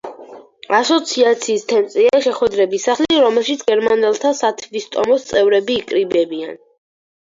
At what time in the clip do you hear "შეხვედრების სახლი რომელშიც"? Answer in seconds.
2.27-3.65